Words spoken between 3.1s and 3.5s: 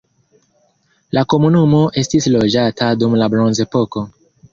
la